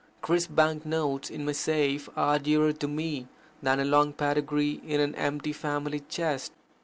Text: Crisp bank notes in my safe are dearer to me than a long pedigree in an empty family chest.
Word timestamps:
Crisp 0.19 0.55
bank 0.55 0.83
notes 0.83 1.29
in 1.29 1.45
my 1.45 1.51
safe 1.51 2.09
are 2.15 2.39
dearer 2.39 2.73
to 2.73 2.87
me 2.87 3.27
than 3.61 3.79
a 3.79 3.85
long 3.85 4.13
pedigree 4.13 4.81
in 4.83 4.99
an 4.99 5.13
empty 5.13 5.53
family 5.53 5.99
chest. 5.99 6.53